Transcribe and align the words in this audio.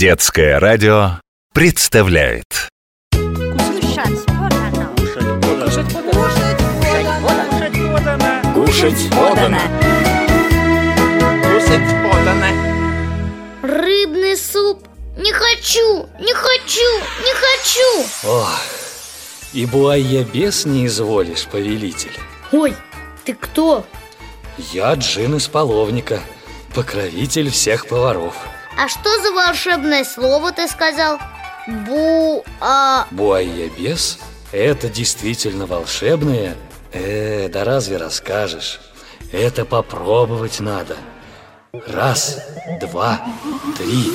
Детское 0.00 0.58
радио 0.58 1.20
представляет 1.52 2.70
Кушать 3.12 4.24
подано. 4.24 4.94
Кушать 8.54 9.10
подано. 9.10 9.60
Кушать 11.44 11.90
подано. 12.02 12.50
Рыбный 13.60 14.38
суп. 14.38 14.88
Не 15.18 15.34
хочу, 15.34 16.08
не 16.18 16.32
хочу, 16.32 16.90
не 17.22 17.34
хочу. 17.34 18.06
Ох, 18.24 18.58
и 19.52 19.66
буайя 19.66 20.24
бес 20.24 20.64
не 20.64 20.86
изволишь, 20.86 21.44
повелитель 21.44 22.18
Ой, 22.52 22.74
ты 23.26 23.34
кто? 23.34 23.84
Я 24.72 24.94
джин 24.94 25.36
из 25.36 25.46
половника, 25.46 26.20
покровитель 26.74 27.50
всех 27.50 27.86
поваров 27.86 28.34
А 28.76 28.88
что 28.88 29.20
за 29.20 29.32
волшебное 29.32 30.04
слово 30.04 30.52
ты 30.52 30.68
сказал? 30.68 31.18
Бу... 31.66 32.44
а... 32.60 33.06
Буайя 33.10 33.68
бес– 33.68 34.18
это 34.52 34.88
действительно 34.88 35.66
волшебное 35.66 36.56
Э, 36.92 37.48
да 37.48 37.62
разве 37.64 37.98
расскажешь? 37.98 38.80
Это 39.32 39.64
попробовать 39.64 40.58
надо 40.58 40.96
Раз, 41.86 42.40
два, 42.80 43.24
три 43.78 44.12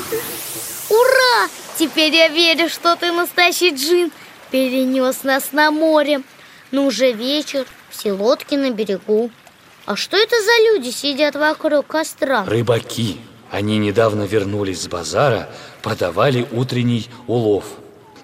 Ура! 0.89 1.49
Теперь 1.77 2.13
я 2.13 2.27
верю, 2.27 2.67
что 2.69 2.95
ты 2.97 3.11
настоящий 3.11 3.73
джин 3.73 4.11
Перенес 4.51 5.23
нас 5.23 5.51
на 5.53 5.71
море 5.71 6.21
Но 6.71 6.85
уже 6.85 7.13
вечер, 7.13 7.65
все 7.89 8.11
лодки 8.11 8.55
на 8.55 8.71
берегу 8.71 9.29
А 9.85 9.95
что 9.95 10.17
это 10.17 10.35
за 10.41 10.73
люди 10.73 10.89
сидят 10.89 11.35
вокруг 11.35 11.87
костра? 11.87 12.43
Рыбаки 12.45 13.21
Они 13.51 13.77
недавно 13.77 14.23
вернулись 14.23 14.81
с 14.81 14.87
базара 14.87 15.49
Продавали 15.81 16.47
утренний 16.51 17.09
улов 17.27 17.65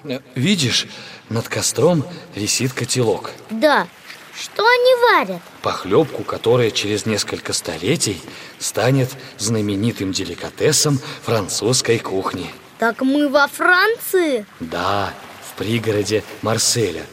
Э, 0.03 0.20
Видишь, 0.35 0.87
над 1.29 1.48
костром 1.48 2.04
висит 2.35 2.73
котелок 2.73 3.32
Да, 3.49 3.87
что 4.34 4.63
они 4.65 4.95
варят? 5.27 5.41
Похлебку, 5.62 6.23
которая 6.23 6.71
через 6.71 7.05
несколько 7.05 7.54
столетий 7.54 8.21
станет 8.60 9.10
знаменитым 9.37 10.12
деликатесом 10.12 10.99
французской 11.23 11.99
кухни. 11.99 12.49
Так 12.79 13.01
мы 13.01 13.29
во 13.29 13.48
Франции? 13.48 14.45
Да, 14.60 15.13
в 15.48 15.57
пригороде 15.57 16.23
Марселя. 16.41 17.05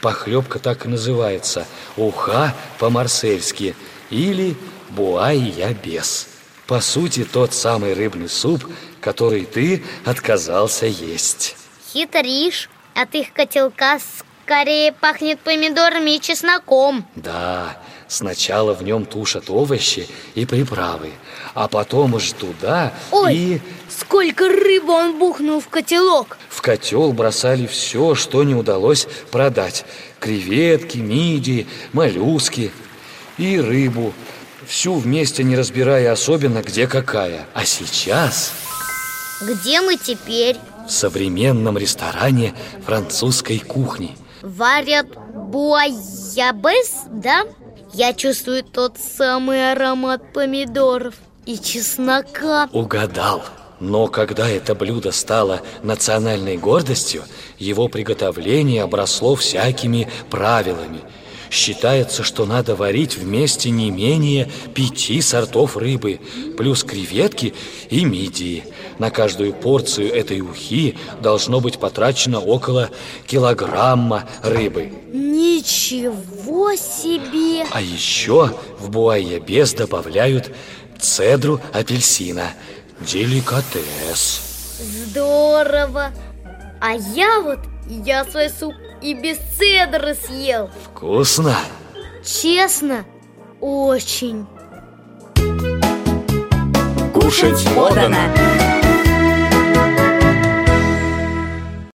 Похлебка 0.00 0.58
так 0.58 0.84
и 0.84 0.88
называется 0.88 1.66
«Уха 1.96 2.54
по-марсельски» 2.78 3.74
или 4.10 4.54
«Буайя 4.90 5.74
бес». 5.74 6.28
По 6.66 6.80
сути, 6.80 7.24
тот 7.24 7.54
самый 7.54 7.94
рыбный 7.94 8.28
суп, 8.28 8.66
который 9.00 9.44
ты 9.44 9.82
отказался 10.04 10.86
есть. 10.86 11.56
Хитришь, 11.92 12.68
от 12.94 13.14
их 13.14 13.32
котелка 13.32 13.98
скорее 14.44 14.92
пахнет 14.92 15.40
помидорами 15.40 16.16
и 16.16 16.20
чесноком 16.20 17.06
Да, 17.14 17.78
сначала 18.08 18.74
в 18.74 18.82
нем 18.82 19.04
тушат 19.04 19.50
овощи 19.50 20.08
и 20.34 20.44
приправы, 20.46 21.12
а 21.54 21.68
потом 21.68 22.14
уж 22.14 22.32
туда 22.32 22.92
Ой, 23.10 23.34
и 23.34 23.60
сколько 23.88 24.48
рыбы 24.48 24.92
он 24.92 25.18
бухнул 25.18 25.60
в 25.60 25.68
котелок 25.68 26.38
в 26.56 26.62
котел 26.62 27.12
бросали 27.12 27.66
все, 27.66 28.14
что 28.14 28.42
не 28.42 28.54
удалось 28.54 29.06
продать. 29.30 29.84
Креветки, 30.18 30.96
мидии, 30.96 31.66
моллюски 31.92 32.72
и 33.36 33.60
рыбу. 33.60 34.14
Всю 34.64 34.94
вместе, 34.94 35.44
не 35.44 35.56
разбирая 35.56 36.12
особенно, 36.12 36.62
где 36.62 36.86
какая. 36.86 37.46
А 37.54 37.64
сейчас 37.64 38.52
Где 39.42 39.80
мы 39.80 39.96
теперь? 39.96 40.56
в 40.86 40.90
современном 40.90 41.76
ресторане 41.76 42.54
французской 42.84 43.58
кухни. 43.58 44.16
Варят 44.40 45.08
буайябес, 45.34 47.06
да? 47.10 47.42
Я 47.92 48.12
чувствую 48.14 48.62
тот 48.62 48.96
самый 48.98 49.72
аромат 49.72 50.32
помидоров 50.32 51.14
и 51.44 51.58
чеснока 51.58 52.68
Угадал. 52.72 53.44
Но 53.80 54.06
когда 54.06 54.48
это 54.48 54.74
блюдо 54.76 55.10
стало 55.10 55.60
национальной 55.82 56.56
гордостью, 56.56 57.24
его 57.58 57.88
приготовление 57.88 58.84
обросло 58.84 59.34
всякими 59.34 60.08
правилами. 60.30 61.00
Считается, 61.50 62.22
что 62.22 62.44
надо 62.46 62.74
варить 62.74 63.16
вместе 63.16 63.70
не 63.70 63.90
менее 63.90 64.50
пяти 64.74 65.20
сортов 65.20 65.76
рыбы, 65.76 66.20
плюс 66.56 66.84
креветки 66.84 67.54
и 67.90 68.04
мидии. 68.04 68.64
На 68.98 69.10
каждую 69.10 69.52
порцию 69.52 70.12
этой 70.12 70.40
ухи 70.40 70.96
должно 71.20 71.60
быть 71.60 71.78
потрачено 71.78 72.40
около 72.40 72.90
килограмма 73.26 74.28
рыбы. 74.42 74.92
Ничего 75.12 76.74
себе! 76.74 77.66
А 77.72 77.80
еще 77.80 78.52
в 78.78 78.90
буайябес 78.90 79.74
добавляют 79.74 80.50
цедру 80.98 81.60
апельсина. 81.72 82.52
Деликатес. 83.00 84.40
Здорово! 84.80 86.12
А 86.80 86.92
я 86.92 87.40
вот, 87.40 87.58
я 87.88 88.24
свой 88.24 88.50
суп 88.50 88.74
и 89.02 89.14
без 89.14 89.38
цедры 89.58 90.14
съел 90.14 90.70
Вкусно? 90.84 91.54
Честно, 92.24 93.04
очень 93.60 94.46
Кушать 97.14 97.66
подано. 97.74 98.75